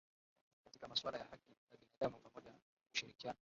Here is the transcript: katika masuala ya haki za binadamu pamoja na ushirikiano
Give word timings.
katika 0.63 0.87
masuala 0.87 1.17
ya 1.17 1.23
haki 1.23 1.53
za 1.71 1.77
binadamu 1.77 2.19
pamoja 2.23 2.51
na 2.51 2.57
ushirikiano 2.93 3.39